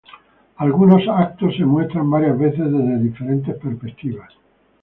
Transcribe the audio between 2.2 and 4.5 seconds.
veces desde diferentes perspectivas.